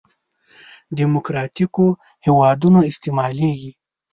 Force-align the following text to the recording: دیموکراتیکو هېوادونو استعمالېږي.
دیموکراتیکو 0.97 1.87
هېوادونو 2.25 2.79
استعمالېږي. 2.89 3.71